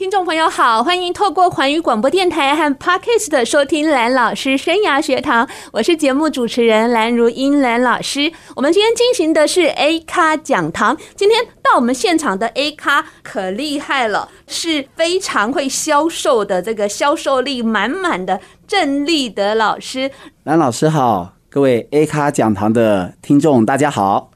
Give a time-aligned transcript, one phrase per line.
[0.00, 8.32] 听众朋友好，欢迎透过环宇广播电台和 Podcast 收听蓝老师生涯学堂，我是节目主持人蓝如英蓝老师。
[8.56, 20.10] 我们今天进行的是 A 咖讲堂，今天到我们现场的 A 咖可厉害了，是非常会销售的，这个销售力满满的郑立德老师。
[20.44, 24.29] 蓝老师好，各位 A 咖讲堂的听众大家好。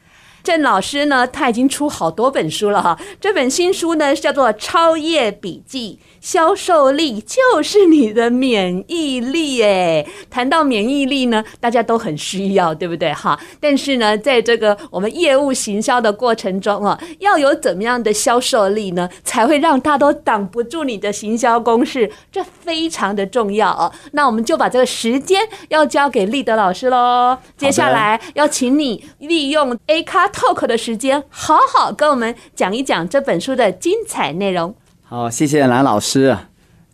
[0.44, 2.96] 郑老师呢，他已经出好多本书了哈。
[3.18, 5.98] 这本新书呢，叫做《超页笔记》。
[6.24, 13.38] 销售力就是你的免疫力诶，谈到免疫力呢，大家都很需要，对不对哈？
[13.60, 23.92] 但是呢，在这个我们业务行销的过程中啊，要有怎么样的销售力呢，才会让大家都挡不住你的行销攻势，这非常的重要哦。
[24.12, 27.36] 那我们就把这个时间要交给立德老师喽。
[27.58, 34.74] 接下来要请你利用 A 咖 Talk 的时间，好好跟我们讲一讲这本书的精彩内容。
[35.06, 36.34] 好，谢谢蓝老师。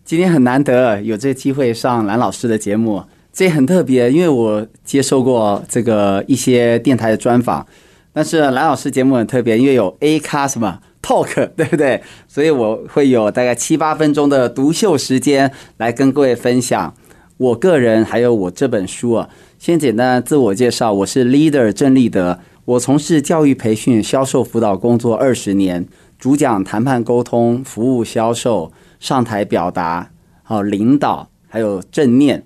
[0.05, 7.65] 今天很难得有这个机会上蓝老师的节目，这也很特别，因为我接受过这个一些电台的专访，
[8.13, 12.03] 但是蓝老师节目很特别，因为有 A 咖什么 Talk， 对不对？
[12.27, 16.93] 所以我会有大概七八分钟的独秀时间来跟各位分享
[17.37, 19.29] 我个人还有我这本书啊。
[19.61, 25.87] 先简单自我介绍，我是 Leader 郑立德，我从事教育培训、销售辅导工作二十年。
[26.21, 30.11] 主讲谈判沟通、服务销售、上台表达、
[30.43, 32.45] 好领导，还有正念。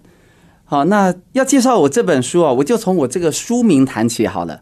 [0.65, 4.61] 好，那要介绍我这本书啊，我就从我这个书名谈起好了。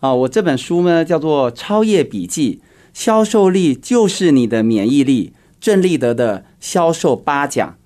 [0.00, 2.60] 啊，我这本书呢叫做《超业笔记》，
[2.92, 5.32] 销售力就是你的免疫力。
[5.60, 7.76] 郑立德的销售八讲。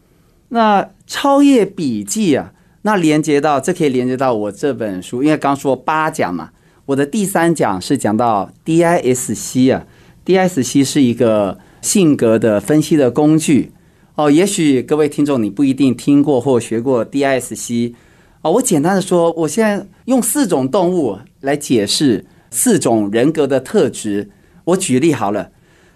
[0.49, 6.53] 那超业笔记啊，那连接到这可以连接到我这本书，因为刚说八讲嘛，
[6.87, 9.85] 我的第三讲是讲到 DISC 啊。
[10.25, 13.73] D S C 是一个性格的分析的工具
[14.15, 17.95] 哦，也许各位听众你不一定听过或学过 D S C
[18.41, 24.31] 哦，我简单的说，我现在用四种动物来解释四种人格的特质。
[24.65, 25.51] 我举例好了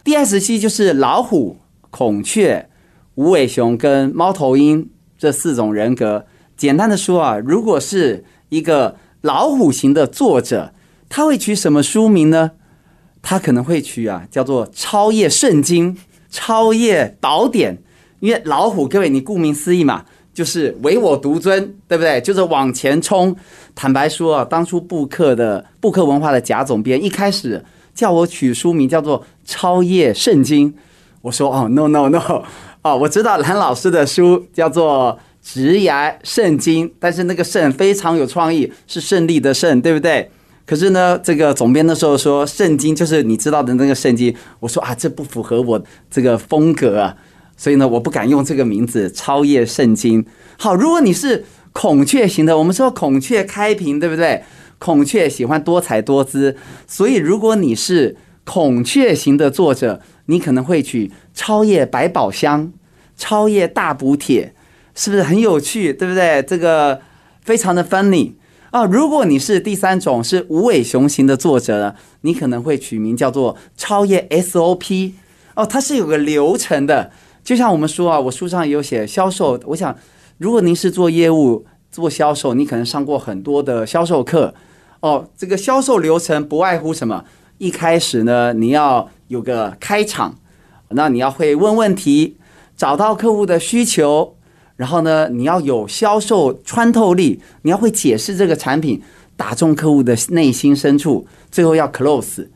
[0.04, 1.56] ，D S C 就是老虎、
[1.90, 2.68] 孔雀、
[3.14, 6.26] 无尾熊跟猫头鹰这四种人格。
[6.54, 10.74] 简单的说啊，如果是一个老虎型的作者，
[11.08, 12.50] 他会取什么书名呢？
[13.28, 15.94] 他可能会取啊，叫做《超业圣经》
[16.30, 17.76] 《超业宝典》，
[18.20, 20.02] 因为老虎，各位你顾名思义嘛，
[20.32, 22.18] 就是唯我独尊，对不对？
[22.22, 23.36] 就是往前冲。
[23.74, 27.62] 坦白说啊，当初布克的布克文化的贾总编一开始
[27.94, 30.72] 叫我取书名叫做《超业圣经》，
[31.20, 32.42] 我说哦，no no no，
[32.80, 40.30] 哦，我知道蓝老师的书叫做《职涯圣经》，但是那个“圣”非常有创意，是胜利的“胜”，对不对？
[40.68, 44.34] 可是呢，这个总编的时候说，圣经就是你知道的那个圣经。
[44.60, 47.16] 我说啊，这不符合我这个风格啊，
[47.56, 49.10] 所以呢，我不敢用这个名字。
[49.10, 50.26] 超越圣经。
[50.58, 54.42] 好，如果你是孔雀型的，我们说孔雀开屏，对不对？
[54.78, 56.54] 孔雀喜欢多彩多姿，
[56.86, 62.70] 所以如果你是孔雀型的作者，你可能会取超越百宝箱、
[63.16, 64.52] 超越大补帖，
[64.94, 65.94] 是不是很有趣？
[65.94, 66.42] 对不对？
[66.42, 67.00] 这个
[67.40, 68.34] 非常的 funny。
[68.78, 75.14] 啊，如果你是第三种是无尾熊型的作者呢，你可能会取名叫做超越 SOP
[75.56, 77.10] 哦，它是有个流程的。
[77.42, 79.58] 就像我们说啊，我书上有写销售。
[79.66, 79.96] 我想，
[80.36, 84.54] 如果您是做业务、做销售，你可能上过很多的销售课
[85.00, 85.28] 哦。
[85.36, 87.24] 这个销售流程不外乎什么？
[87.58, 90.36] 一开始呢，你要有个开场，
[90.90, 92.36] 那你要会问问题，
[92.76, 94.36] 找到客户的需求。
[94.78, 99.02] 然后呢，你要有销售穿透力，你要会解释这个产品，
[99.36, 102.46] 打中客户的内心深处，最后要 close，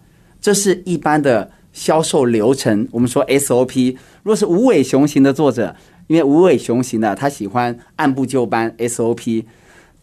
[0.40, 2.86] 这是一般的销售流程。
[2.92, 3.96] 我们说 SOP。
[4.22, 5.74] 如果是无尾熊型的作者，
[6.06, 9.44] 因为无尾熊型的他喜欢按部就班 SOP。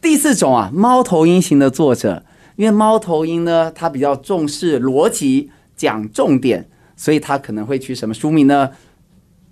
[0.01, 2.25] 第四种啊，猫头鹰型的作者，
[2.57, 8.71] 因为猫头鹰呢，他比较重视逻辑，讲重点，所以他可能会取什么书名呢？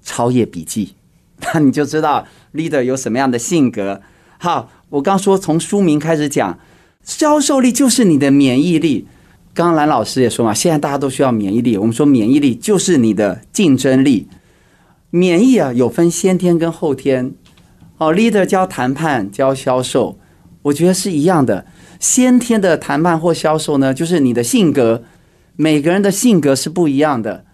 [0.03, 0.96] 超页笔记。
[1.41, 4.01] 那你就知道 leader 有什么样的性格。
[4.39, 6.57] 好，我刚说从书名开始讲，
[7.03, 9.07] 销售力就是你的免疫力。
[9.53, 11.77] 刚刚蓝老师也说嘛，现在大家都需要免疫力。
[11.77, 14.27] 我们说免疫力就是你的竞争力。
[15.09, 17.33] 免疫啊，有分先天跟后天。
[17.97, 20.19] 哦，leader 教谈判教销售，
[20.63, 21.65] 我觉得是一样的。
[21.99, 25.03] 先天的谈判或销售呢，就是你的性格。
[25.55, 27.45] 每个人的性格是不一样的。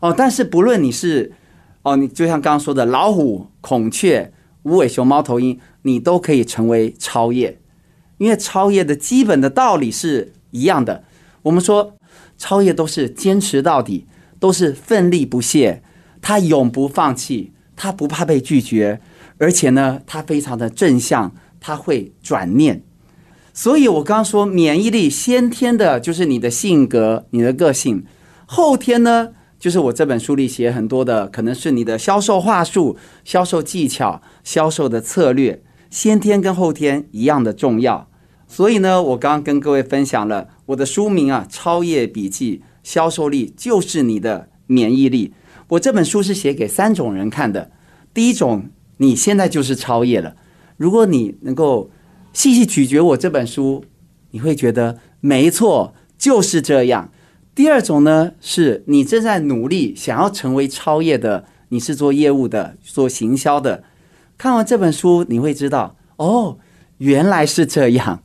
[0.00, 1.32] 哦，但是不论你是。
[1.84, 4.32] 哦，你就像刚刚说的老虎、孔雀、
[4.64, 7.60] 无尾熊、猫头鹰，你都可以成为超越，
[8.18, 11.04] 因为超越的基本的道理是一样的。
[11.42, 11.94] 我们说
[12.38, 14.06] 超越都是坚持到底，
[14.40, 15.82] 都是奋力不懈，
[16.22, 19.00] 他永不放弃，他不怕被拒绝，
[19.36, 22.82] 而且呢，他非常的正向，他会转念。
[23.52, 28.04] 所以我刚刚说免疫力先天的就是你的性格、你的个性，
[28.46, 29.32] 后天呢，
[29.64, 38.10] 就是我这本书里写很多的，可能是你的销售话术、销售技巧、销售的策略，先天跟后天一样的重要。
[38.46, 45.32] 所以呢，我刚刚跟各位分享了我的书名啊，《超越笔记》，销售力就是你的免疫力。
[45.68, 47.70] 我这本书是写给三种人看的。
[48.12, 48.68] 第一种，
[48.98, 50.36] 你现在就是超越了。
[50.76, 51.90] 如果你能够
[52.34, 53.82] 细细咀嚼我这本书，
[54.32, 57.10] 你会觉得没错，就是这样。
[57.54, 63.84] 第二种呢，是你正在努力想要成为超业的，你是做业务的，做行销的。
[64.36, 66.58] 看完这本书，你会知道，哦，
[66.98, 68.24] 原来是这样。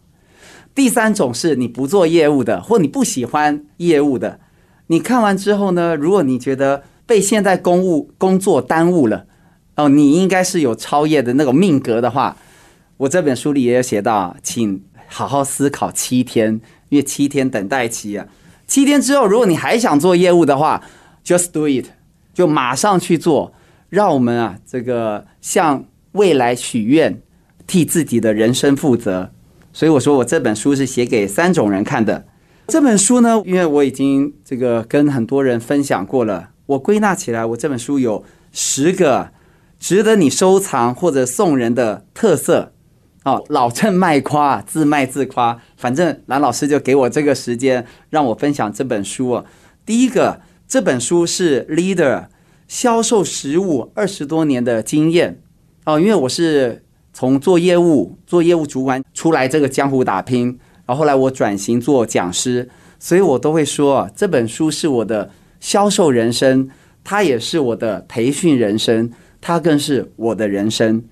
[0.74, 4.40] 第三种是你不做业务的，或你不喜欢业务的。
[4.88, 9.28] 你看完之后呢，如果你觉得被现在公务工作耽误了，
[9.76, 12.36] 哦，你应该是有超业的那种命格的话，
[12.98, 16.60] 我这本书里也有写到，请好好思考七天，
[16.90, 18.26] 因为七天等待期啊。
[18.70, 20.84] 七天之后，如果你还想做业务的话
[21.26, 21.88] ，just do it，
[22.36, 23.52] 就马上去做。
[23.90, 27.20] 让我们啊，这个向未来许愿，
[27.66, 29.32] 替自己的人生负责。
[29.74, 32.28] 所以我说，我这本书是写给三种人看的。
[32.68, 39.32] 这本书呢，因为我已经这个跟很多人分享过了，我归纳起来，我这本书有十个
[39.80, 42.74] 值得你收藏或者送人的特色。
[43.24, 45.60] 哦，老郑卖夸，自卖自夸。
[45.78, 49.46] 反正蓝老师就给我这个时间，让我分享这本书啊。
[49.86, 52.28] 第一个，这本书是 Leader
[52.68, 55.42] 销售实务二十多年的经验。
[55.86, 56.84] 哦，因为我是。
[57.12, 65.30] 从做业务、做业务主管出来，这个江湖打拼，然后后来我转型做讲师，所以我都会说，这本书是我的
[65.60, 66.70] 销售人生，
[67.04, 69.12] 它也是我的培训人生，
[69.42, 71.04] 它更是我的人生。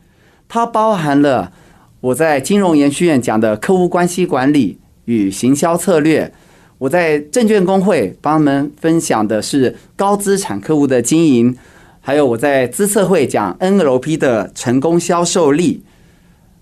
[0.48, 1.52] 它包含了
[2.00, 6.32] 我在金融研学院讲的客户关系管理与行销策略，
[6.78, 11.58] 我在证券工会帮他们分享的是高资产客户的经营，
[12.00, 15.84] 还有我在资策会讲 NLP 的成功销售力。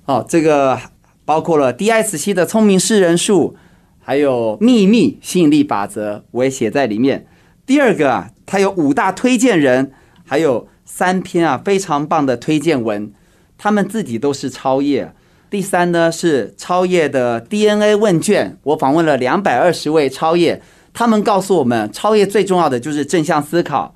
[0.05, 0.79] 哦，这个
[1.25, 3.57] 包括了 DSC 的聪明识人术，
[3.99, 7.27] 还有秘密吸引力法则，我也写在里面。
[7.65, 9.91] 第二个啊，它有五大推荐人，
[10.23, 13.11] 还有三篇啊非常棒的推荐文，
[13.57, 15.11] 他们自己都是超业。
[15.49, 20.61] 第三呢是超越的 DNA 问卷，我访问了两百二十位超越，
[20.93, 23.95] 他们告诉我们，超越最重要的就是正向思考。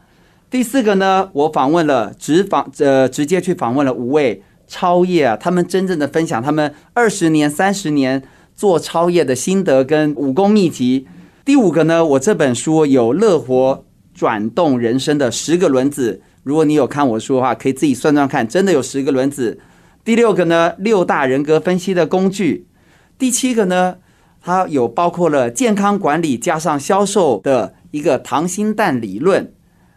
[0.49, 4.43] 第四个呢，我访问了直访呃直接去访问了五位。
[4.71, 8.21] 超越啊，他们真正的分享，他们二十年、三十年
[8.55, 11.07] 做超越的心得跟武功秘籍。
[11.43, 19.59] 第五个呢，我这本书有乐活转动人生的十个轮子，如果你有看我书的话，可以自己算算看，真的有十个轮子。
[20.09, 22.65] 第六个呢，六大人格分析的工具。
[23.19, 23.97] 第七个呢，
[24.41, 29.53] 它有包括了健康管理加上销售的一个糖心蛋理论。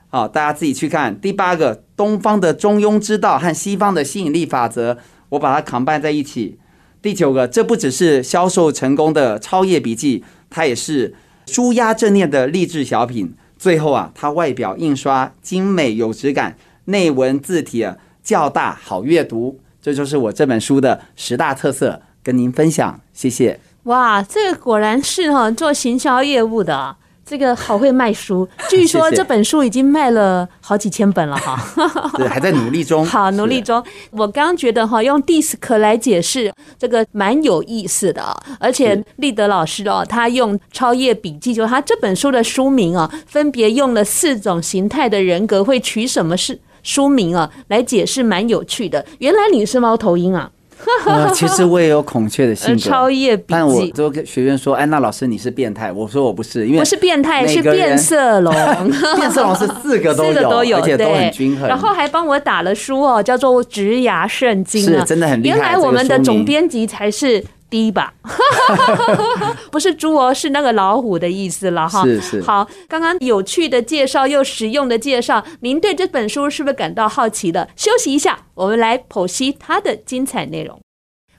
[0.09, 1.19] 好，大家自己去看。
[1.19, 4.99] 第八个，东方的中庸之道和西方的吸引力法则，
[5.31, 6.59] 我把它扛拌在一起。
[7.01, 11.15] 第九个，这不只是销售成功的超业笔记，它也是
[11.47, 13.35] 纾压正念的励志小品。
[13.57, 17.89] 最后啊，它外表印刷精美有质感，内文字体
[18.23, 19.59] 较大好阅读。
[19.83, 23.01] 这就是我这本书的十大特色，跟您分享。
[23.13, 23.59] 谢谢。
[23.85, 26.97] 哇，这个果然是哈做行销业务的。
[27.25, 31.57] 这个好会卖书， 据说这本书已经卖了好几千本了哈。
[32.19, 33.05] 对，还在努力中。
[33.07, 33.83] 好，努力中。
[34.11, 38.23] 我刚刚觉得哈，用 DISC 来解释这个蛮有意思的，
[38.59, 49.05] 而且立德老师哦，他用超越笔记，就他这本书的书名啊，分别用了四种形态的人格会取什么是书名啊，来解释蛮有趣的。
[49.19, 50.51] 原来你是猫头鹰啊。
[51.07, 53.47] 呃，其实我也有孔雀的性格，超越笔记。
[53.51, 58.53] 但我都跟学员说：“安娜老师，你是变态。”我说：“我不是，因为不是变态，是变色龙。
[59.17, 61.69] 变色龙是四个都有，四个都有，而且都很均衡。
[61.69, 65.57] 然后还帮我打了书哦，叫做《职牙圣经》啊，是真的很厉害。
[65.57, 67.45] 原来我们的总编辑才是。
[67.73, 68.13] 第一把，
[69.73, 72.05] 不是猪哦，是那个老虎的意思了哈。
[72.05, 72.43] 是是。
[72.43, 77.67] 好，刚刚有趣的介绍又实用的介绍，您对这本书是不是感到好奇的？
[77.75, 80.82] 休息一下，我们来剖析它的精彩内容。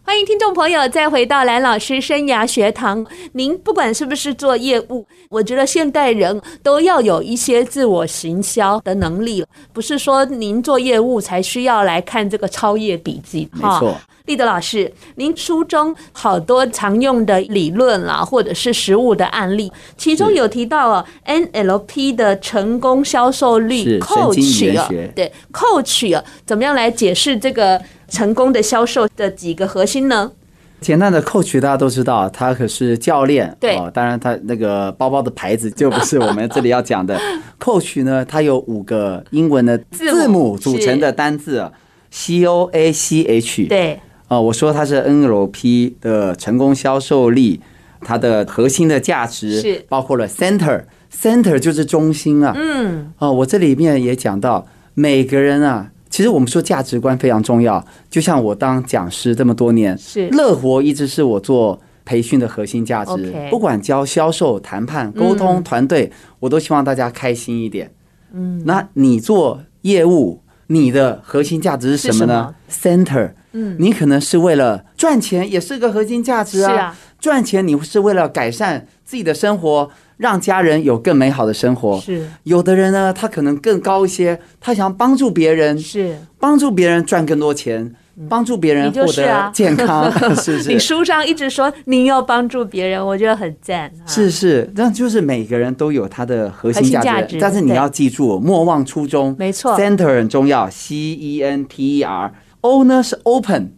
[0.05, 3.05] 欢迎听众朋友再回到蓝老师生涯学堂。
[3.31, 13.47] 您不管是不是做业务，我觉得现代人都要有一些自我行销的能力，不是说您做业务才需要来看这个超业笔记。
[13.53, 13.95] 没错，
[14.25, 27.81] 立德老师，您书中好多常用的理论啦，或者是实物的案例，其中有提到啊，NLP 的成功销售率 coach 啊，对 coach 啊，怎么样来解释这个？
[28.13, 30.31] 成功的销售的几个核心呢？
[30.79, 33.57] 简单的 coach 大家都知道，他可是教练。
[33.59, 37.19] 对，哦，当然他那个包包的牌子就不是我们这里要讲的。
[37.59, 41.71] coach 呢，它有五个英文的字母组成的单字
[42.11, 43.65] ，C O A C H。
[43.67, 47.61] 对，哦，我说它是 NLP 的成功销售力，
[48.01, 52.53] 它的核心的价值是包括了 center，center 就是中心啊。
[52.55, 53.11] 嗯。
[53.17, 55.89] 哦，我这里面也讲到每个人啊。
[56.13, 63.33] 其实我们说价值观非常重要，就像我当讲师这么多年，是乐活一直是我做培训的核心价值。
[63.49, 67.91] 不管教销售、谈判、沟通、团队，我都希望大家开心一点。
[68.31, 76.95] 嗯，那你做业务，你的核心价值是什么呢？Center，嗯，你可能是为了赚钱，也是个核心价值啊。
[77.19, 79.89] 赚钱你是为了改善自己的生活。
[80.17, 81.99] 让家人有更美好的生活。
[81.99, 87.93] 是有的人呢，他可能更高一些，他想帮助别人，是帮助别人赚更多钱，
[88.29, 90.69] 帮助别人获得健康， 是不是？
[90.69, 93.91] 你书上一直说你要帮助别人，我觉得很赞。
[94.05, 99.35] 是是，那就是每个人都有他的核心价值，但是你要记住，莫忘初衷。
[99.39, 103.73] 没错，Center 很重要，C E N T E R，O 呢是 Open，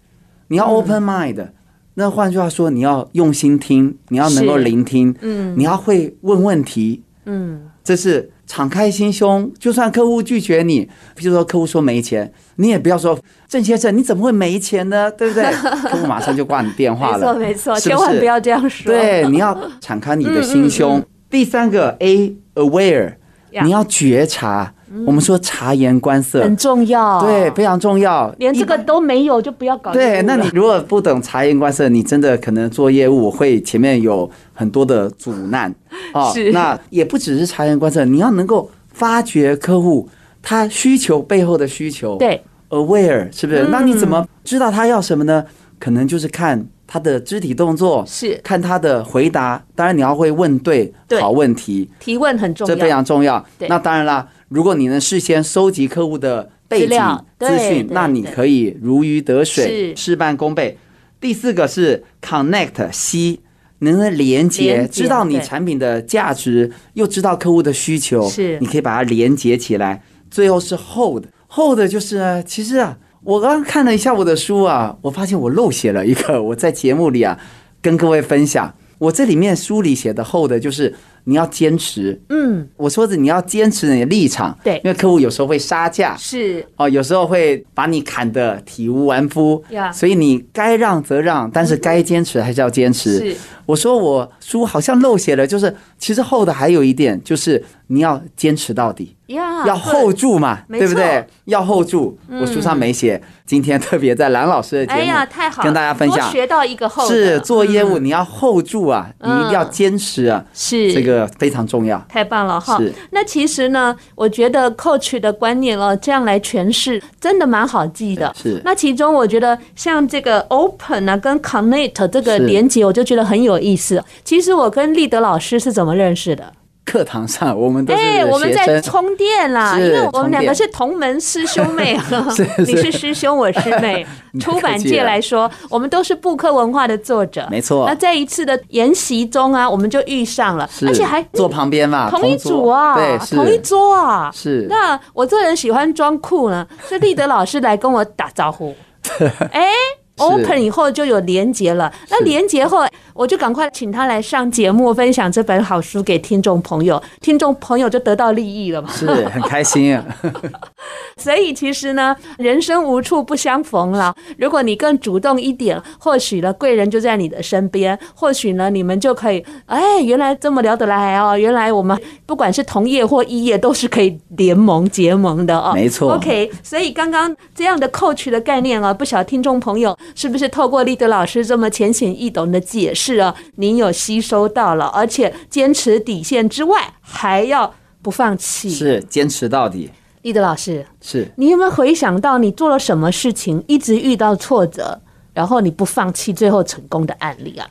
[0.50, 1.48] 你要 Open Mind。
[1.96, 9.52] 那换句话说，你要用心听，你要能够聆听，嗯，你要会问问题，嗯，这是敞开心胸。
[9.58, 15.10] 就算客户拒绝你，比如说客户说没钱，你也不要说郑先生你怎么会没钱呢？
[15.12, 15.46] 对不对？
[15.90, 17.34] 客户马上就挂你电话了。
[17.34, 18.92] 没错没错，千万不要这样说。
[18.92, 21.04] 对，你要敞开你的心胸。
[21.30, 23.16] 第三个 A aware，
[23.64, 24.74] 你要觉察。
[25.06, 28.34] 我们说察言观色很重要，对，非常重要。
[28.38, 29.92] 连这个都没有，就不要搞。
[29.92, 35.74] 对，那你如果不懂察言观色，你真的可能做业务会前面有很多的阻难
[36.14, 36.32] 哦。
[36.34, 40.08] 是，那也不只是察言观色，你要能够发掘客户
[40.42, 42.18] 他需求背后的需求。
[42.18, 43.68] 对，aware 是不是？
[43.72, 45.44] 那你怎么知道他要什么呢？
[45.78, 49.64] 可能就是看他的肢体动作，是看他的回答。
[49.76, 53.46] 当然你要会问对好问题，提问很重要，这非常重要。
[53.68, 54.28] 那当然啦。
[54.48, 57.00] 如果你能事先收集客户的背景
[57.40, 60.78] 资讯，那你可以如鱼得水，事半功倍。
[61.20, 63.40] 第四个是 connect C，
[63.80, 70.04] 能够连接，知道你产品的价值，又知道客户的需求，是你可以把它连接起来。
[70.30, 77.38] 最后是 hold，hold 就是其实啊，我刚刚看了一下我的书啊，我发现我漏写了一个，我在节目里啊
[77.82, 80.94] 跟各位分享，我这里面书里写的 hold 就是。
[81.28, 86.64] 你要坚持，嗯，我说的你要坚持你的立场，对，因为客户有时候会杀价，是。
[86.76, 93.18] 哦，有时候会把你砍得体无完肤，呀，所以你该让则让，但是该坚持还是要坚持。
[93.18, 99.16] 是，我说我书好像漏写了，就是其实厚的还有一点，就是你要坚持到底。
[99.28, 101.26] Yeah, 要 hold 住嘛，对不对？
[101.46, 102.16] 要 hold 住。
[102.30, 107.08] 我书上没写，今天特别在蓝老师的节目，哎呀，太好，跟大家分享，学到一个 hold。
[107.08, 112.04] 是做业务，你要 hold 住啊，你一定要坚持啊，是这个非常重要。
[112.08, 112.80] 太棒了哈！
[113.10, 118.32] 那其实呢，我觉得 coach 的观念哦，这样来诠释，真的蛮好记的。
[118.40, 118.62] 是。
[118.64, 124.04] 那其中我觉得像这个 open 啊，跟 connect 这个连接，我就觉得很有意思。
[124.24, 126.54] 其实我跟立德老师是怎么认识的？
[126.86, 127.84] 课堂上，我们。
[127.90, 132.00] 哎，我们在充电啦，因为我们两个是同门师兄妹。
[132.66, 134.06] 你是师兄，我师妹。
[134.40, 137.48] 出版界来说，我们都是布克文化的作者。
[137.50, 137.86] 没错。
[137.88, 144.30] 那在一次的研习中啊，我们就遇上了，而且还坐旁边嘛，同一组啊，对，同一桌啊。
[144.32, 144.68] 是。
[144.70, 148.76] 那我这人喜欢装酷呢，所以立德老师来跟我打招呼。
[149.52, 149.70] 哎。
[150.18, 160.06] Open 以后就有连结了，那连结后我就赶快请他来上节目分享这本好书给听众朋友，听众朋友就得到利益了嘛，是很开心啊。
[161.18, 164.16] 所以其实呢，人生无处不相逢了。
[164.38, 175.72] 如果你更主动一点，或许呢贵人就在你的身边，或许呢你们就可以，哎，原来这么聊得来哦，原来我们不管是同业或异业都是可以联盟结盟的哦。
[175.74, 176.14] 没错。
[176.14, 179.98] OK，所以刚刚这样的 coach 的概念啊，不晓得听众朋友。
[180.14, 189.90] 是不是透过立德老师这么浅显易懂的解释啊，您有吸收到了，而且坚持底线之外，还要不放弃，是坚持到底。
[190.22, 195.00] 立德老师，是你有没有回想到你做了什么事情，一直遇到挫折，
[195.34, 197.68] 然后你不放弃，最后成功的案例啊？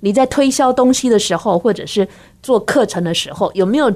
[0.00, 2.06] 你在推销东西的时候，或者是
[2.42, 3.90] 做课程的时候，有没有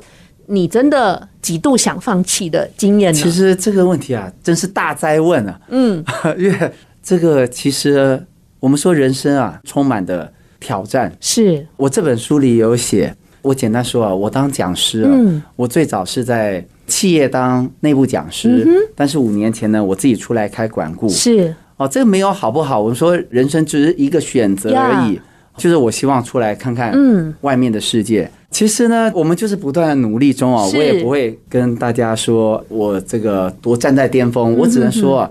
[0.46, 3.20] 你真的几度想放弃的经验呢？
[3.20, 5.60] 其实这个问题啊，真是大灾问啊！
[5.68, 6.02] 嗯，
[6.38, 6.72] 因为
[7.08, 8.22] 这个其实
[8.60, 11.10] 我们说人生啊，充满的挑战。
[11.22, 21.08] 是我这本书里有写，我简单说啊，我当讲师啊，嗯，我最早是在企业当内部讲师，嗯，但是五年前呢，我自己出来开管顾。
[21.08, 22.78] 是哦，这个没有好不好？
[22.78, 25.18] 我们说人生只是一个选择而已。
[25.56, 28.30] 就是我希望出来看看，嗯，外面的世界。
[28.50, 30.62] 其实呢，我们就是不断的努力中啊。
[30.62, 35.28] 我也不会跟大家说我这个多站在巅峰，我只能说，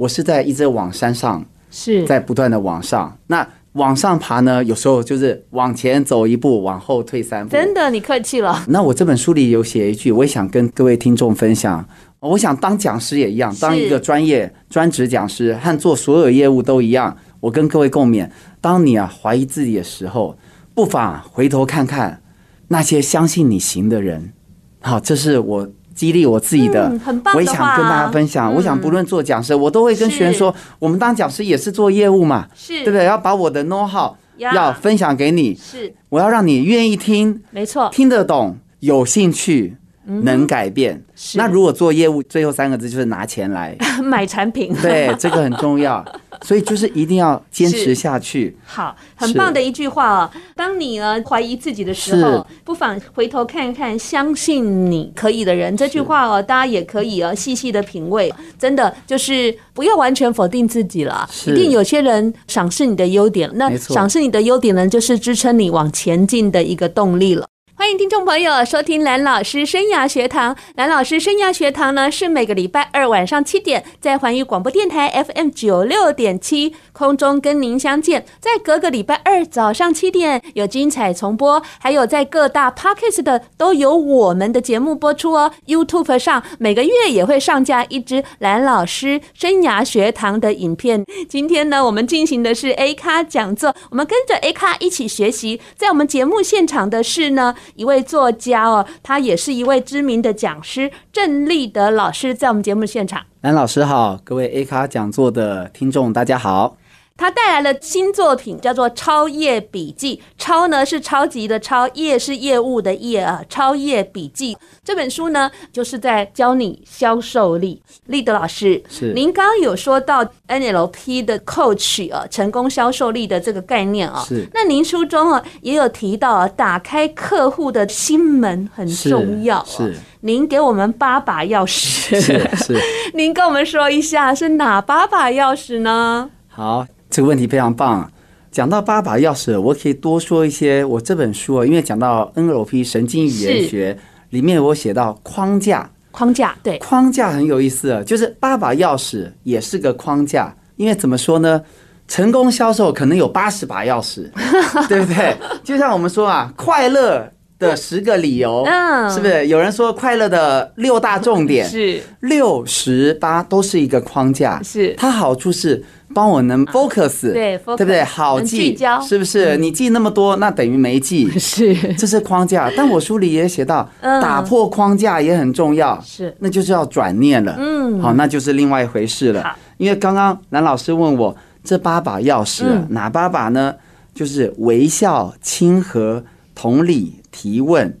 [0.00, 3.18] 我是在一直往山上，是在不断的往上。
[3.26, 7.52] 那往上爬呢，有时候就是往前走一步，往后退三步。
[7.52, 8.64] 真的，你客气了。
[8.68, 11.86] 那我这本书里有写一句，我也想跟各位听众分享。
[12.20, 17.14] 我想当讲师也一样，当一个专业专职讲师和做所有业务都一样。
[17.40, 18.26] 我跟各位共勉。
[18.62, 20.38] 当你啊怀疑自己的时候，
[20.74, 22.22] 不妨回头看看
[22.68, 24.32] 那些相信你行的人。
[24.80, 25.68] 好，这是我
[26.00, 26.88] 激励我自己的。
[26.88, 27.34] 嗯，很棒。
[27.34, 28.50] 我也想跟大家分享。
[28.54, 33.04] 我想不论做讲师，我都会跟学员说，我们当讲师也是做业务嘛，是对不对？
[33.04, 39.76] 要把我的 know how 要分享给你，是我要让你愿意听，没错，听得懂，有兴趣。
[40.02, 41.00] 能改变。
[41.34, 44.74] 那如果做业务，最后三个字就是拿钱来 买产品。
[44.82, 46.04] 对，这个很重要。
[46.42, 48.56] 所以就是一定要坚持下去。
[48.64, 50.30] 好，很棒的一句话哦。
[50.56, 55.76] 当你呢怀疑自己的时候，不妨回头看一看，相信你可以的人。
[55.76, 58.32] 这句话哦，大家也可以哦细细的品味。
[58.58, 63.50] 真的就是不要完全否定自己了，一定有些人赏识你的优点。
[63.54, 67.46] 那赏识你的优点呢，就是支撑你往前进的一个动力了。
[67.80, 70.54] 欢迎听众朋友收听蓝老师生涯学堂。
[70.74, 78.26] 蓝老师生涯学堂呢，是每个礼拜二晚上七点在环宇广播电台 FM 九六点七空中跟您相见。
[78.38, 85.50] 在隔个礼拜二早上七点有精彩重播，还有在各大 Podcast 的都有我们的节目播出哦。
[85.66, 91.02] YouTube 上每个月也会上架一支蓝老师生涯学堂的影片。
[91.30, 95.58] 今天呢，我们进行的是 A 咖讲座，我们跟着 A 咖一起学习。
[95.74, 97.56] 在我们节目现场的是呢。
[97.74, 103.22] 一位作家哦，他也是一位知名的讲师，郑立德老师在我们节目现场。
[103.42, 106.76] 蓝老师好，各位 A 咖讲座的听众大家好。
[107.20, 110.16] 他带来了新作品，叫做《超业笔记》。
[110.38, 113.42] 超呢是超级的超，业是业务的业啊。
[113.46, 117.82] 超业笔记这本书呢，就是在教你销售力。
[118.06, 124.24] 立德老师，是您刚刚有说到 NLP 的 coach 啊，成功销售力的这个概念啊。
[124.26, 124.48] 是。
[124.54, 129.66] 那您书中啊也有提到啊，打开客户的心门很重要啊。
[129.68, 129.94] 是。
[130.22, 132.18] 您给我们八把钥匙。
[132.18, 132.20] 是
[132.56, 132.80] 是。
[133.12, 136.30] 您跟我们说一下是哪八把钥匙呢？
[136.48, 136.86] 好。
[137.10, 138.10] 这个问题非常棒。
[138.52, 140.84] 讲到八把钥匙，我可以多说一些。
[140.84, 143.96] 我这本书啊，因为讲到 NLP 神经语言学
[144.30, 148.02] 里面，我写到框架，框架对，框架很有意思啊。
[148.02, 151.62] 就是八把钥匙也是个框架，因为怎么说呢？
[152.08, 154.28] 成功销售可能有八十把钥匙，
[154.88, 155.36] 对不对？
[155.62, 157.24] 就像我们说啊，快乐
[157.56, 159.46] 的十个理由，嗯，是不是？
[159.46, 165.84] 有人说快乐的六大重点是六十八，都是一个框架，是它好处是。
[166.12, 168.02] 帮我能 focus，对，对不对？
[168.02, 169.56] 好记，是不是？
[169.58, 171.30] 你记那么多，那等于没记。
[171.38, 172.70] 是，这是框架。
[172.76, 176.00] 但我书里也写到， 打破框架也很重要。
[176.00, 177.54] 是，那就是要转念了。
[177.58, 179.56] 嗯，好，那就是另外一回事了。
[179.76, 183.74] 因为刚刚蓝老师问我这八把钥匙哪八把呢？
[184.12, 187.96] 就是微笑、亲和、同理、提问、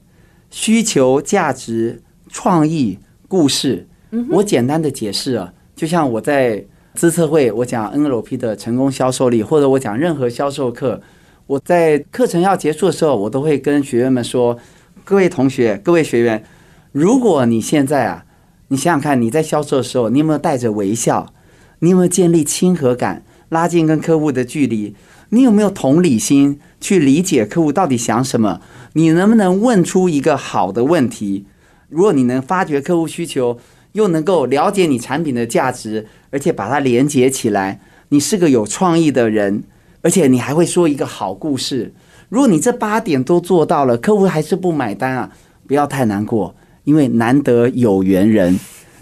[0.50, 3.86] 需求、价值、创意、故事。
[4.30, 6.64] 我简单的解释啊，就像我在。
[6.94, 11.00] 资策会，我讲 NLP 的成功销售力，或者我讲任何销售课，
[11.46, 14.58] 我在课程要结束的时候，我都会跟学员们说：
[15.04, 16.44] 各位同学，各位学员，
[16.92, 18.24] 如果你现在啊，
[18.68, 21.32] 你想想看，你在销售的时候，你有没有带着微笑？
[21.78, 24.94] 你有没有建立亲和感，拉近跟客户的距离？
[25.30, 28.60] 你有没有同理心，去理解客户到底想什么？
[28.94, 31.46] 你能不能问出一个好的问题？
[31.88, 33.58] 如果你能发掘客户需求，
[33.92, 39.64] 又能够了解你产品的价值，而且把它连接起来，你是个有创意的人，
[40.02, 41.92] 而且你还会说一个好故事。
[42.28, 45.30] 如果你这八点都做到了，客户还是不买单啊，
[45.66, 48.58] 不要太难过，因为难得有缘人。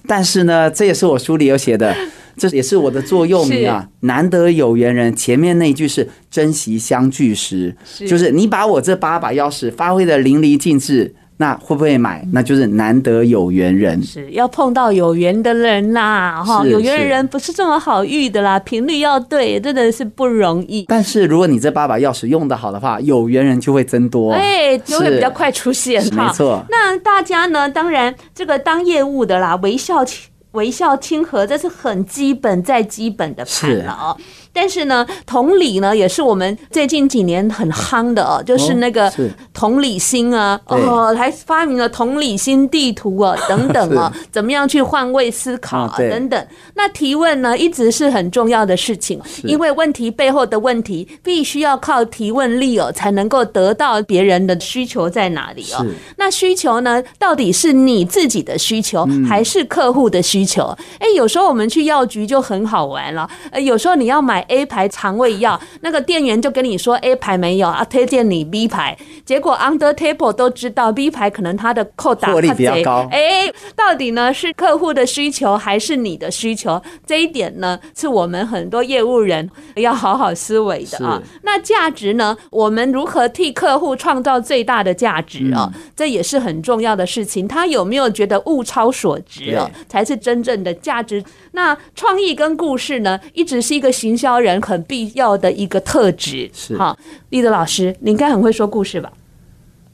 [0.07, 1.95] 但是呢，这也是我书里有写的，
[2.39, 5.15] 这也是我的座右铭啊，难得有缘人。
[5.15, 7.77] 前面那句是珍惜相聚时，
[8.09, 11.15] 就是你把我这八把钥匙发挥的淋漓尽致。
[11.41, 12.27] 那会不会买？
[12.33, 20.85] 那就是难得有缘人，是要碰到有缘的人啦，哈，有缘人不是这么好遇的啦，频率要对，真的是不容易。
[20.89, 26.27] 但是如果你这八把钥匙用得好的话，有缘人就会增多，哎，就会比较快出现哈。
[26.27, 27.69] 没错，那大家呢？
[27.71, 30.05] 当然，这个当业务的啦，微笑
[30.53, 34.17] 微笑亲和，这是很基本再基本的盘了哦。
[34.53, 39.13] 但是呢，同理呢，也是我们最近几年很夯的哦，就是那个
[39.53, 46.47] 同理心啊，哦，还发明了同理心地图啊， 等等啊，怎么样去换位思考啊，等等。
[46.75, 55.87] 那提问呢，一直是很重要的事情，因为问题背后的问题，必须要靠提问力哦，才能够得到别人的需求在哪里哦。
[56.17, 60.77] 那需求呢，到底是你自己的需求，还是客户的需求？
[60.99, 64.45] 哎，有时候我们去药局就很好玩了，呃，有时候你要买。
[64.49, 68.97] A 牌肠胃药，那个店员就跟你说 A 牌没有啊，推荐你 B 牌。
[69.27, 73.07] 结果 Under Table 都知道 B 牌可能它的扣打获利比较高。
[73.11, 76.81] 哎，到底呢是客户的需求还是你的需求？
[77.05, 81.21] 这一点呢是我们很多业务人要好好思维的啊。
[81.43, 82.35] 那价值呢？
[82.51, 85.71] 我们如何替客户创造最大的价值啊？
[85.95, 87.47] 这也是很重要的事情。
[87.47, 89.71] 他有没有觉得物超所值啊？
[89.89, 91.25] 才是真正的价值。
[91.53, 96.51] 那创意跟故事呢，一直是一个行销人很必要的一个特质。
[96.53, 96.95] 是，好，
[97.31, 99.11] 立德老师，你应该很会说故事吧？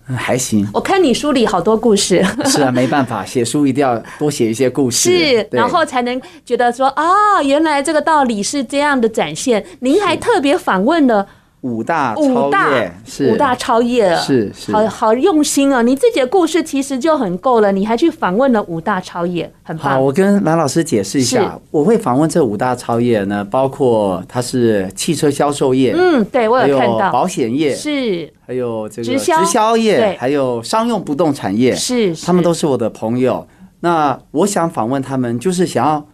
[0.08, 0.66] 嗯还行。
[0.74, 2.20] 我看你书里好多故事。
[2.46, 5.08] 是啊，没办法，写书一定要多写一些故事。
[5.08, 9.64] 是，然后才能觉得说啊，原来这个道理是这样的展现。
[9.78, 11.24] 您还特别访问了。
[11.64, 15.80] 五大超业，五大是五大超业，是是，好好用心啊！
[15.80, 19.94] 你自己的故事其实就很够了，你还去访问了五大超业，很棒。
[19.94, 33.46] 好，我跟蓝老师解释一下，我会访问这五大超业呢，包括它是汽车销售业，嗯，对我有看到保险业，是还有这个直销业，还有商用不动产业，是，他们都是我的朋友。
[33.80, 36.06] 那我想访问他们，就是想要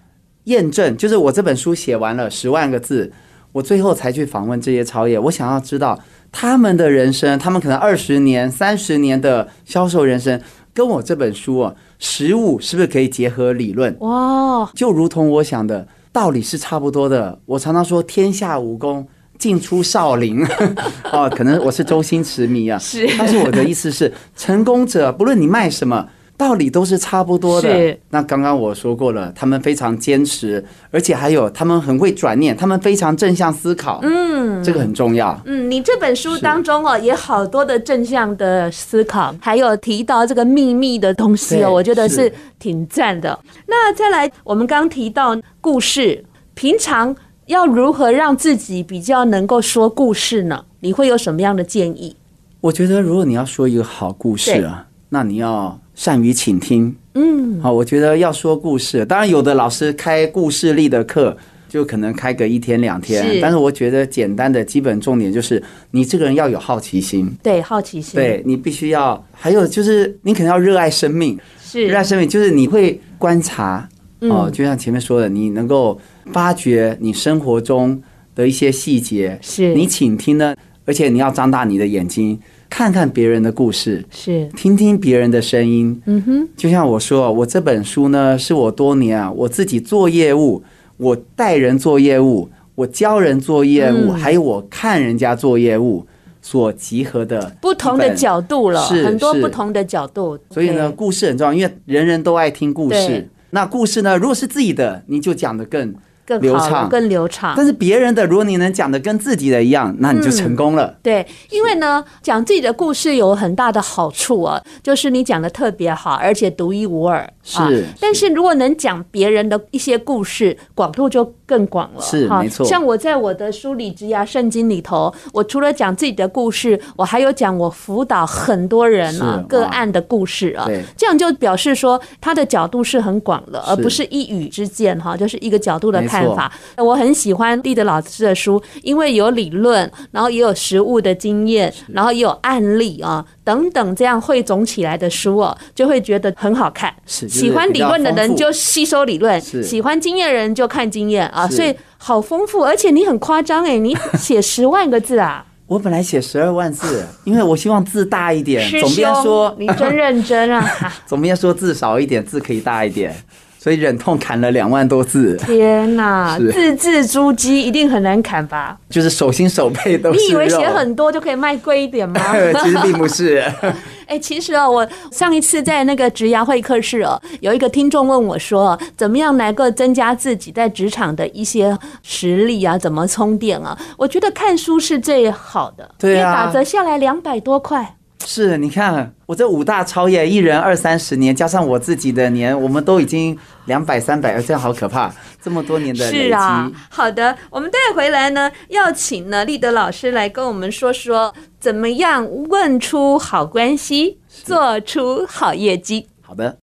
[0.45, 3.13] 验证，就是我这本书写完了十万个字。
[3.53, 5.99] 我最后才去访问这些超业，我想要知道
[6.31, 10.41] 他们的人生，他们可能二十年、三十年的销售人生，
[10.73, 13.97] 跟我这本书啊，实物是不是可以结合理论？
[14.01, 17.41] 哇，就如同我想的道理是差不多的。
[17.47, 19.07] 我常常说，天下武功
[19.39, 20.47] 尽出少林。
[21.13, 23.09] 哦，可能我是周星驰迷啊，是。
[23.19, 26.09] 但是我的意思是，成功者不论你卖什么。
[26.41, 27.69] 道理都是差不多的。
[27.69, 28.01] 是。
[28.09, 34.01] 那刚刚我说过了，他们非常坚持，而且还有他们很会转念，他们非常正向思考。
[34.03, 35.39] 嗯，这个很重要。
[35.45, 43.39] 嗯，你这本书当中哦，也好多的正向的思考，还有提到这个秘密的东西哦，我觉得是挺赞的。
[43.67, 46.25] 那再来，我们刚提到故事，
[46.55, 47.15] 平常
[47.47, 50.65] 要如何让自己比较能够说故事呢？
[50.81, 52.17] 你会有什么样的建议？
[52.63, 55.79] 我觉得，如果你要说一个好故事啊，那你要。
[56.01, 61.37] 善于倾听，嗯，好，我觉得要说故事，当然有的老师开故事力的课，
[61.69, 71.87] 就可能开个一天两天，但是我觉得简单的基本重点就是你这个人要有好奇心，对，好奇心，对，你必须要，还有就是你可能要热爱生命，是。
[71.87, 73.87] 热爱生命，就是你会观察，
[74.21, 76.01] 哦，就像前面说的，你能够
[76.33, 78.03] 发掘你生活中
[78.35, 79.75] 的一些细节，是。
[79.75, 82.41] 你倾听呢，而且你要张大你的眼睛。
[82.71, 86.01] 看看别人的故事，是听听别人的声音。
[86.07, 90.63] 嗯哼，就像我说，我这本书呢，是我多年啊，我自己做业务，
[90.97, 96.07] 我带人做业务，我教人做业务，还有我看人家做业务
[96.41, 100.39] 所集合的不同的角度了，很多不同的角度。
[100.51, 103.29] 所以呢，故事很重要，因为人人都爱听故事。
[103.51, 105.93] 那故事呢，如果是自己的，你就讲的更。
[106.31, 107.55] 更流畅，更流畅。
[107.57, 110.87] 但是别人的，如果你能讲的跟自己的一样，那你就成功了。
[110.87, 117.29] 嗯、对，因为呢，讲自己的故事有很大的好处啊，就是你讲的特别好，而且独一无二。
[117.43, 117.69] 是、啊，
[118.01, 122.01] 但是如果能讲别人的一些故事，广度就更广了。
[122.01, 122.65] 是，没错。
[122.65, 130.67] 像我在我的书里《职涯圣经》里头，我除了讲自己的故事，我还有讲我辅导很多人啊个案的故事啊。
[130.67, 136.53] 对，这样就表示说他的角度是很广的，而不是一语之见哈，就是一个角度的看法。
[136.77, 143.25] 我很喜欢立德老师的书，因为有理论，然后也有实物的经验，然后也有案例啊。
[143.45, 146.95] 等等，这样汇总起来的书哦，就会觉得很好看。
[147.05, 152.63] 是，喜欢理论的人就吸收理论，喜欢经验的人就看经验啊，所以好丰富。
[152.63, 155.45] 而且你很夸张哎，你写十万个字啊！
[155.67, 158.69] 我本来写十二万字，因为我希望字大一点。
[158.81, 160.69] 总编说你真认真啊！
[161.07, 163.15] 总编说字少一点，字可以大一点。
[163.63, 166.39] 所以忍痛砍了两万多字，天哪！
[166.39, 168.79] 字字珠玑，一定很难砍吧？
[168.89, 170.19] 就是手心手背都是。
[170.19, 172.19] 你以为写很多就可以卖贵一点吗？
[172.65, 173.45] 其实并不是。
[174.09, 182.79] 哎，其实哦，我上一次在那个职涯会客室哦，有一个听众问我说，怎么样能够增加自己在职场的一些实力啊？
[182.79, 183.79] 怎么充电啊？
[183.99, 187.97] 我觉得看书是最好的，对啊，打折下来两百多块。
[188.27, 196.29] 是，你看我这五大超业，一人二三十年，加上我自己的年，我们都已经两百三百，这样好可怕，这么多年的累积。
[196.29, 206.07] 是啊，好的，我们带回来呢，要请呢立德老师来跟我们说说，怎么样问出好关系，做出好业绩。
[206.21, 206.57] 好的。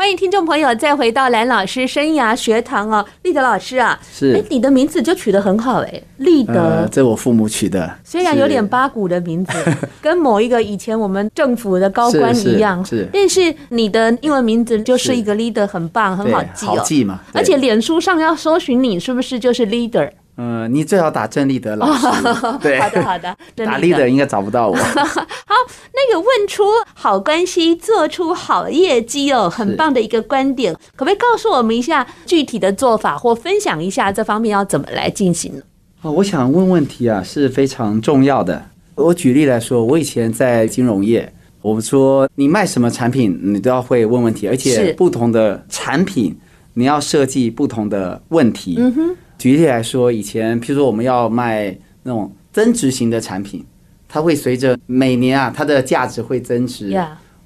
[0.00, 4.34] 欢迎听众朋友再回到蓝老师生涯学堂哦，立德老师啊，是。
[4.34, 9.52] 哎，你的名字就取得很好哎，立德，呃，这我父母取的，虽然有点八股的名字，
[10.00, 20.10] 跟某一个以前我们政府的高官一样，是，是，但是你的英文名字就是一个 leader，很棒，很好记哦，好记嘛，而且脸书上要搜寻你，是不是就是 leader？
[20.42, 22.06] 嗯，你最好打郑立德老师。
[22.62, 24.74] 对，好的好的，打立德应该找不到我。
[24.80, 25.54] 好，
[25.92, 35.62] 那个问出好关系，做出好业绩哦，很棒的一个观点，可不可以告诉我们一下具体的做法，或分享一下这方面要怎么来进行呢？
[36.00, 38.64] 哦，我想问问题啊，是非常重要的。
[38.94, 46.34] 我举例来说，我以前在金融业，我们说你卖什么产品，你都要会问问题，而且不同的产品
[46.72, 48.76] 你要设计不同的问题。
[48.78, 49.16] 嗯哼。
[49.40, 53.64] 举例来说，以前譬如说我们要卖那种增值型的产品，
[54.06, 56.94] 它会随着每年啊，它的价值会增值。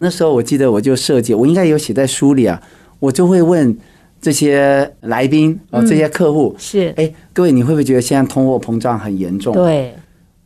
[0.01, 2.61] 那时候我记得我就设计，我应该有写在书里啊，
[2.99, 3.79] 我就会问
[4.21, 9.55] 这些来宾哦，这些客户、嗯、是哎，各位你会不会觉得现在通货膨胀很严重？
[9.55, 9.95] 对。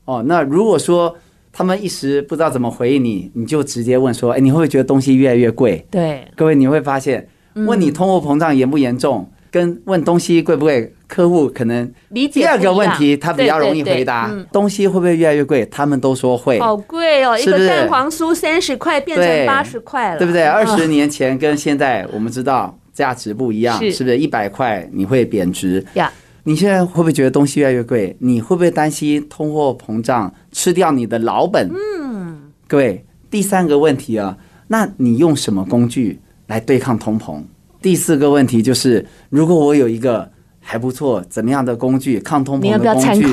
[0.04, 1.16] 哦，那如果说
[1.50, 5.82] 他们一时不知道怎么回应你，你就直接问说，哎，你会不会觉得东西越来越贵？
[5.90, 6.28] 对。
[6.36, 9.26] 各位你会发现，问你通货膨胀严不严重？
[9.30, 14.30] 嗯跟问东西贵不贵，客户可能理解第二个问题他比较容易回答。
[14.52, 15.64] 东西会不会越来越贵？
[15.66, 16.60] 他们都说会。
[16.60, 20.44] 好贵哦，一个蛋黄酥三十块变成八十块了，对不对？
[20.44, 24.18] 二十年前跟现在我们知道价值不一样，是不是？
[24.18, 26.12] 一百块你会贬值呀？
[26.44, 28.16] 你现在会不会觉得东西越来越贵？
[28.20, 31.70] 你会不会担心通货膨胀吃掉你的老本？
[32.00, 37.42] 嗯，各位，第三个问题啊，那你用什么工具来对抗通膨？
[37.80, 40.30] 第四个问题就是，如果我有一个
[40.70, 43.26] 还不错、怎么样的工具，抗通膨的工具，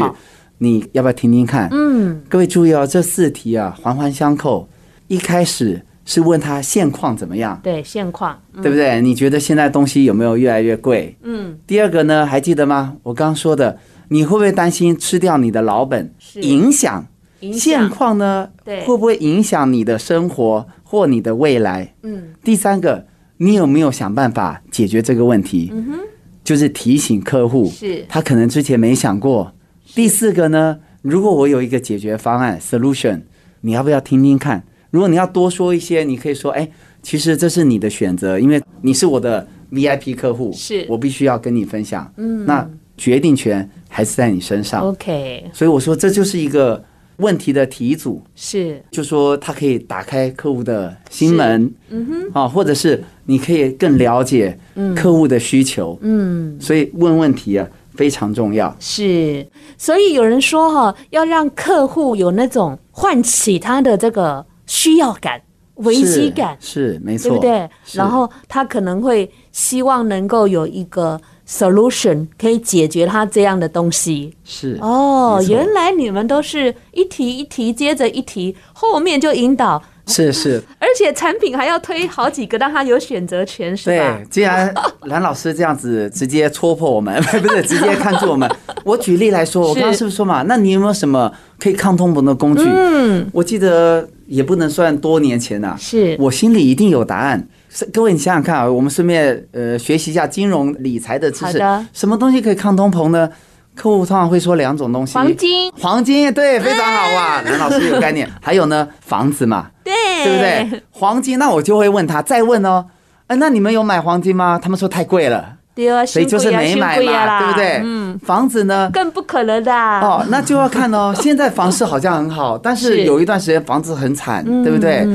[0.58, 1.68] 你要不要听听看？
[1.70, 4.66] 嗯，各位注意哦，这四题啊环环相扣。
[5.10, 7.60] 一开始是问他现况怎么样？
[7.62, 9.02] 对，现况，对不对？
[9.02, 11.14] 你觉得现在东西有没有越来越贵？
[11.24, 11.58] 嗯。
[11.68, 12.96] 第二个呢，还记得吗？
[13.04, 16.10] 我刚刚说的，你会不会担心吃掉你的老本？
[16.36, 17.06] 影响
[17.52, 18.48] 现况呢？
[18.64, 21.94] 对，会不会影响你的生活或你的未来？
[22.04, 22.30] 嗯。
[22.42, 23.06] 第三个。
[23.38, 25.70] 你有没有想办法解决这个问题？
[25.74, 26.00] 嗯哼，
[26.46, 29.52] 就是提醒客户，是他可能之前没想过。
[29.94, 33.22] 第四个呢，如果我有一个解决方案 solution，
[33.62, 34.64] 你要不要听听看？
[34.92, 36.70] 如果你要多说一些，你可以说，哎，
[37.02, 42.10] 其实这是你的选择，因为你是我的 VIP 客户，是我必须要跟你分享。
[42.16, 44.82] 嗯，那决定权还是在你身上。
[44.82, 46.82] OK，所以我说这就是一个。
[47.20, 54.58] 问题的题组是，就说他可以打开客户的心门，嗯哼，啊，或者是你可以更了解
[54.96, 58.76] 客户的需求，嗯，所以问问题啊非常重要。
[58.80, 59.46] 是，
[59.78, 65.42] 所以有人说哈，要让客户有那种唤起他的这个需要感、
[65.76, 67.70] 危机感，是没错，对不对？
[67.94, 71.20] 然后他可能会希望能够有一个。
[71.48, 74.34] Solution 可以解决他这样的东西。
[74.44, 84.18] 是哦，原来你们都是一题一题接着一题，后面就引导 是是，而且产品还要推好几个，让他有选择权是吧？
[84.20, 88.50] 对，既然蓝老师这样子直接戳破我们， 不是直接看住我们。
[88.86, 90.44] 我举例来说，我刚刚是不是说嘛？
[90.44, 92.64] 那你有没有什么可以抗通膨的工具？
[92.68, 97.48] 嗯，我记得也不能算多年前呐，是我心里一定有答案。
[97.92, 101.60] 各位，你想想看啊，我们顺便呃学习一下金融理财的知识。
[101.92, 103.30] 什么东西可以抗通膨呢？
[103.76, 108.28] 客户通常会说两种东西：黄金，黄金，对，非常好哇，蓝老师有概念。
[108.42, 110.84] 还有呢，房子嘛，对，对不对？
[110.92, 112.86] 黄金，那我就会问他，再问哦，
[113.28, 114.58] 哎，那你们有买黄金吗？
[114.62, 117.82] 他们说太贵了，对啊，所以就是没买嘛，对不对？
[117.84, 119.74] 嗯，房子呢，更不可能的。
[119.74, 121.14] 哦，那就要看哦。
[121.22, 125.06] 现在房市好像很好，但是有一段时间房子很惨，对不对？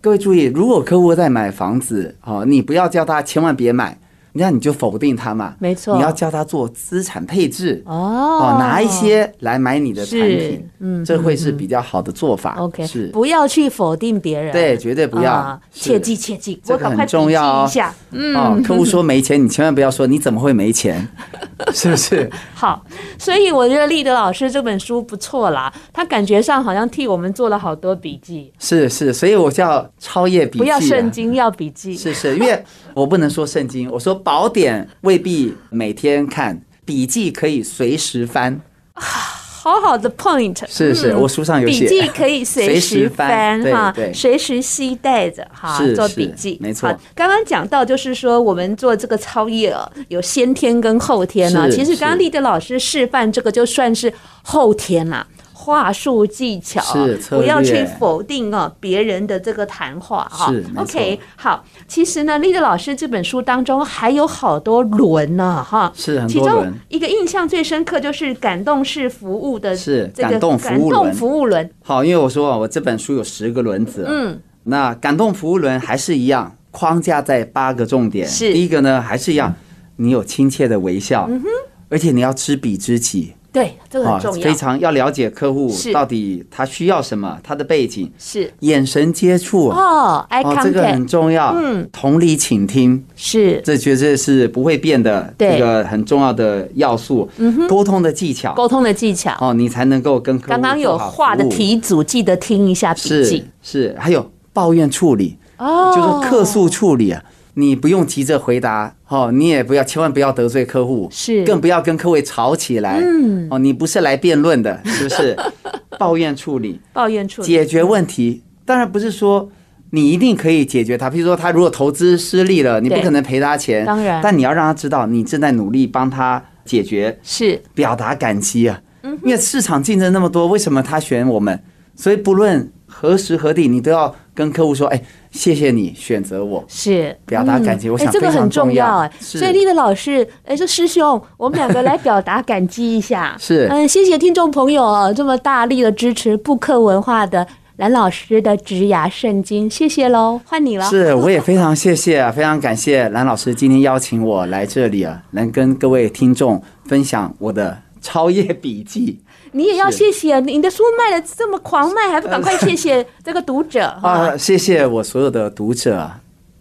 [0.00, 3.98] 各位注意，如果客户在买房子，哦，你不要叫他千万别买，
[4.36, 5.54] 那你就否定他嘛。
[5.58, 7.82] 没错，你要教他做资产配置。
[7.86, 12.56] 哦，哦，拿一些来买你的产品，嗯，这会是比较好的做法。
[12.58, 13.06] OK，是。
[13.08, 17.70] 不要去否定别人，对，绝对不要，切记切记，这个很重要哦。
[18.12, 21.06] 嗯，哦，客户说没钱，你千万不要说你怎么会没钱，
[21.72, 22.30] 是不是？
[22.54, 22.84] 好，
[23.18, 28.52] 所以我觉得立德老师这本书不错啦，他感觉上好像替我们做了好多笔记。
[28.58, 31.96] 是是，所以我叫超越笔记，不要圣经，要笔记。
[31.96, 38.60] 是是，因为我不能说圣经，我说宝典未必每天看，笔记可以随时翻。
[38.92, 46.58] 好好的 point，是是，我书上有写，笔记可以随时翻哈，随时携带着哈，做笔记。
[46.60, 49.72] 没错，刚刚讲到就是说，我们做这个超业
[50.08, 51.70] 有先天跟后天呢。
[51.70, 54.12] 其实刚刚丽德老师示范这个就算是
[54.42, 55.24] 后天啦。
[55.66, 56.80] 话术技巧，
[57.28, 60.54] 不要去否定啊别人的这个谈话哈。
[60.76, 65.92] OK，好，其实呢，丽德老师这本书当中还有好多轮呢哈。
[65.96, 66.24] 是。
[66.28, 71.68] 其中一个印象最深刻就是感动式服务的是这个感动服务轮。
[71.82, 78.24] 好，因为我说啊，我这本书有十个轮子，嗯，那感动服务轮还是一样，框架在八个重点。
[78.28, 79.52] 是第一个呢，还是一样，
[79.96, 81.48] 你有亲切的微笑，嗯哼，
[81.88, 83.32] 而且你要知彼知己。
[83.56, 88.12] 对，这个很重要，非常要了解客户到底他需要什么，他的背景。
[88.18, 88.52] 是。
[88.60, 89.68] 眼神接触。
[89.68, 93.02] 哦，哦，这个很重要，嗯，同理倾听。
[93.14, 107.22] 是，这绝对是不会变的，这个很重要的要素，嗯哼，沟通的技巧，沟通的技巧，哦，你才能够跟客户刚刚有画的题组，记得听一下笔记，是是，还有抱怨处理，哦，就是客诉处理啊。
[107.58, 115.34] 你不用急着回答，哦，你也不要，千万不要得罪客户，是，更不要跟客户吵起来，嗯，哦，你不是来辩论的，是不是？
[115.98, 119.50] 抱怨处理，抱怨处理，解决问题，当然不是说
[119.90, 128.78] 你一定可以解决他，譬如说他如果投资失利了，你不可能赔他钱，当然，但你要让他知道你正在努力帮他解决，是，表达感激啊，
[129.22, 131.58] 因为市场竞争那么多，为什么他选我们？
[131.94, 135.02] 所以不论何时何地，你都要跟客户说，哎。
[135.32, 137.90] 谢谢你选择我，是表达感激。
[137.90, 143.36] 我想这个很重要哎，所以立德老师，哎，这师兄，我们两个来表达感激一下。
[143.38, 147.46] 是，嗯，谢谢听众朋友这么大力的支持布克文化的
[147.76, 150.86] 蓝老师的职涯圣经，谢谢喽，换你了。
[150.86, 159.18] 是，我也非常谢谢啊，非常感谢蓝老师今天邀请我来这里啊，能跟各位听众分享我的超业笔记。
[159.56, 164.36] 你也要谢谢，你的书卖的这么狂卖，还不赶快谢谢这个读者 啊！
[164.36, 166.10] 谢谢我所有的读者，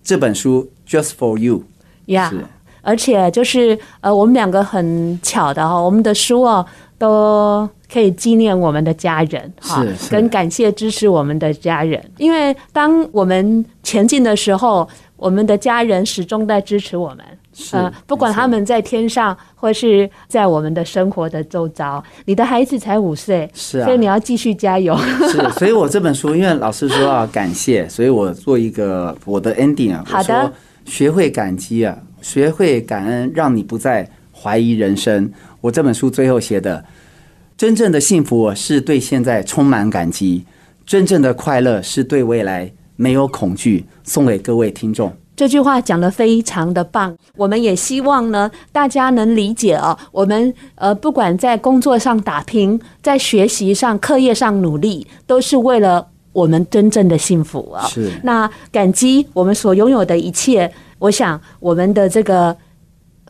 [0.02, 1.64] 这本书 Just for you
[2.06, 2.32] 呀，
[2.82, 6.66] 而且就是呃，我们两个很巧的哈，我们的书哦
[6.98, 17.26] 都可以纪念我们的家人哈，跟感谢支持我们的家人，因为当我们前进的时候，我们的家人始终在支持我们。
[17.72, 24.98] 呃，不管他们在天上，或是在我们的生活的周遭，你的孩子才五岁，是啊，所以你要继续加油。
[25.30, 30.52] 是，所以我这本书，因为老师说要感谢，所以我做一个我的 ending 啊，好的，
[30.86, 35.32] 学会感激啊，学会感恩，让你不再怀疑人生。
[35.62, 36.84] 我这本书最后写的，
[37.58, 40.46] 真正的幸福是对现在充满感激，
[40.86, 43.86] 真正的快乐是对未来没有恐惧。
[44.04, 45.12] 送给各位听众。
[45.36, 49.98] 这句话讲的非常的棒，我们也希望呢，大家能理解哦。
[50.12, 57.86] 我们呃，不管在工作上打拼，在学习上、课业上努力，都是为了我们真正的幸福啊。
[57.88, 58.12] 是。
[58.24, 62.56] 那感激我们所拥有的一切，我想我们的这个。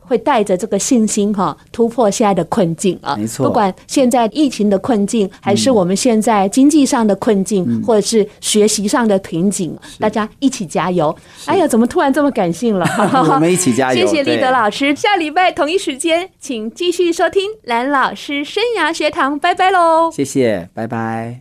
[0.08, 3.16] 会带着这个信心哈，突破现在的困境啊！
[3.18, 11.16] 没错，不管现在疫情的困境，还是我们现在经济上的困境，嗯、或者是学习上的瓶颈，大家一起加油！
[11.46, 12.86] 哎呀，怎么突然这么感性了？
[13.34, 14.00] 我们一起加油！
[14.06, 20.12] 谢谢立德老师，下礼拜同一时间，请继续收听蓝老师生涯学堂，拜拜喽！
[20.12, 21.34] 谢谢，拜拜。